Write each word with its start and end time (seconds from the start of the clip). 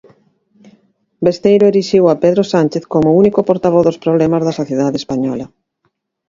Besteiro 1.25 1.65
erixiu 1.71 2.03
a 2.07 2.19
Pedro 2.23 2.43
Sánchez 2.53 2.83
como 2.93 3.17
único 3.21 3.39
portavoz 3.49 3.83
dos 3.85 4.01
problemas 4.03 4.41
da 4.43 4.57
sociedade 4.59 4.97
española. 5.01 5.45